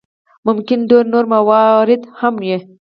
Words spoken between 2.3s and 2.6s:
وي.